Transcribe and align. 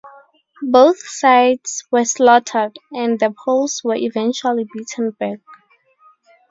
Both 0.63 0.97
sides 0.97 1.83
were 1.91 2.05
slaughtered, 2.05 2.79
and 2.91 3.19
the 3.19 3.35
Poles 3.45 3.81
were 3.83 3.93
eventually 3.93 4.67
beaten 4.75 5.11
back. 5.11 5.37